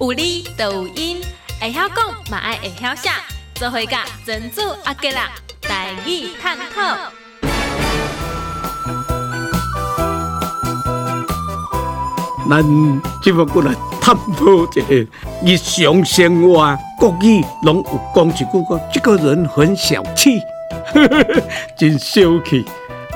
[0.00, 1.20] 有理就有因，
[1.60, 1.96] 会晓讲
[2.30, 3.10] 嘛爱会晓写，
[3.54, 5.30] 做伙甲珍珠阿吉啦，
[5.60, 6.96] 台语探讨。
[12.50, 12.62] 咱
[13.22, 14.44] 即么过来探讨
[14.74, 15.10] 一下
[15.44, 20.40] 日常生活国语，拢有讲一句讲，这个人很小气，
[20.92, 21.42] 呵呵呵
[21.76, 22.64] 真小气。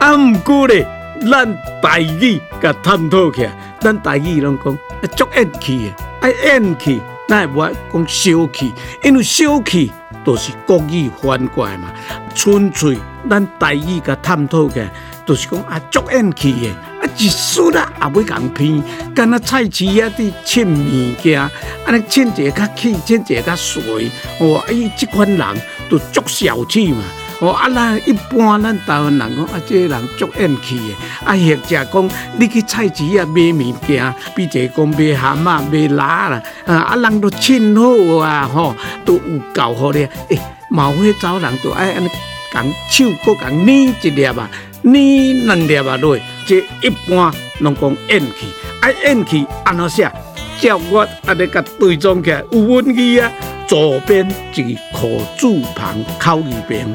[0.00, 0.86] 啊，毋过咧，
[1.30, 4.76] 咱台语甲探讨起来，咱台语拢讲
[5.16, 5.92] 足厌气，
[6.22, 8.72] 爱厌气，咱会无爱讲小气，
[9.02, 9.90] 因为小气
[10.24, 11.92] 都是国语翻过来嘛。
[12.32, 12.96] 纯粹
[13.28, 14.88] 咱台语甲探讨起来，
[15.26, 18.80] 就是讲啊足厌气的，啊一输啦也要共骗，
[19.12, 21.40] 敢若菜市啊伫称物件，
[21.84, 27.02] 安尼称一个较气，称一个较碎，哦，伊即款人都足小气嘛。
[27.42, 40.08] 哦，啊，咱一般咱台湾人讲啊，这个人足厌气的，啊，或者讲你去菜市啊买物件，比如讲买蛤蟆、买鸭啦，啊，啊，人都称好啊，吼，都有够好咧。
[40.28, 40.38] 诶，
[40.70, 42.08] 毛会走人都爱安尼，
[42.52, 44.48] 共手搁共捏一粒啊，
[44.82, 48.46] 捏两粒啊落，这一般拢讲厌气，
[48.80, 50.08] 啊，厌气安怎写？
[50.60, 53.32] 照我安尼甲对装起来，有文字啊。
[53.72, 56.86] 左边一个口字旁，口字边，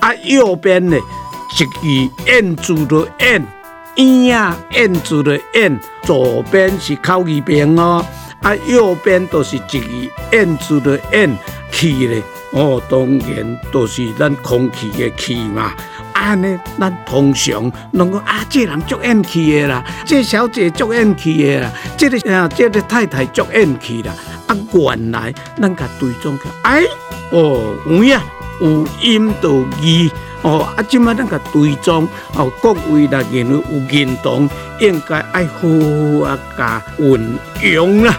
[0.00, 3.46] 啊，右边呢一个燕字的燕，
[3.94, 8.04] 燕啊，燕字的燕，左边是口字边哦，
[8.42, 11.38] 啊，右边都是一个燕字的燕，
[11.70, 15.72] 气咧，哦，当然都是咱空气的气嘛。
[16.14, 24.12] 安尼，咱通常拢讲啊，这人足厌气的啦，这小姐足厌气的啦，这个啊，这个太太足厌气啦。
[24.46, 26.82] 啊，原来咱甲对中起，哎，
[27.30, 28.20] 哦，有影，
[28.60, 30.10] 有音有义，
[30.42, 32.06] 哦，啊，即摆咱个对中，
[32.36, 34.48] 哦，各位来认为有认同，
[34.80, 38.14] 应该爱好好啊，加运用啦。